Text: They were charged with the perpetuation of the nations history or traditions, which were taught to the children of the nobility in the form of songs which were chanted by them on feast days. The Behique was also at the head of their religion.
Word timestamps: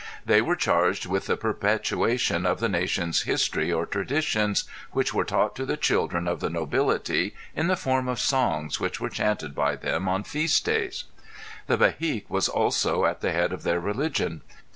They 0.25 0.41
were 0.41 0.55
charged 0.55 1.05
with 1.05 1.27
the 1.27 1.37
perpetuation 1.37 2.43
of 2.47 2.59
the 2.59 2.67
nations 2.67 3.21
history 3.21 3.71
or 3.71 3.85
traditions, 3.85 4.63
which 4.93 5.13
were 5.13 5.23
taught 5.23 5.55
to 5.57 5.63
the 5.67 5.77
children 5.77 6.27
of 6.27 6.39
the 6.39 6.49
nobility 6.49 7.35
in 7.55 7.67
the 7.67 7.75
form 7.75 8.07
of 8.07 8.19
songs 8.19 8.79
which 8.79 8.99
were 8.99 9.11
chanted 9.11 9.53
by 9.53 9.75
them 9.75 10.09
on 10.09 10.23
feast 10.23 10.65
days. 10.65 11.03
The 11.67 11.77
Behique 11.77 12.27
was 12.31 12.49
also 12.49 13.05
at 13.05 13.21
the 13.21 13.31
head 13.31 13.53
of 13.53 13.61
their 13.61 13.79
religion. 13.79 14.41